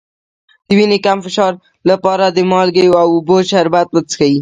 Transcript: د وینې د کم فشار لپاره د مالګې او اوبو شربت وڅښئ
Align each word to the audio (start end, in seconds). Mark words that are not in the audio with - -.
د 0.67 0.69
وینې 0.77 0.97
د 1.01 1.03
کم 1.05 1.17
فشار 1.25 1.53
لپاره 1.89 2.25
د 2.29 2.39
مالګې 2.51 2.85
او 3.01 3.07
اوبو 3.15 3.37
شربت 3.49 3.87
وڅښئ 3.91 4.33